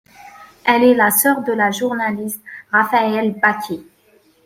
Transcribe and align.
Elle 0.65 0.81
est 0.83 0.93
la 0.95 1.11
sœur 1.11 1.43
de 1.43 1.51
la 1.53 1.69
journaliste 1.69 2.41
Raphaëlle 2.71 3.39
Bacqué. 3.39 3.85